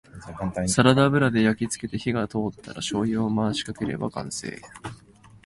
[0.67, 4.59] サラダ油で焼きつけて火が通ったらしょうゆを回しかければ完成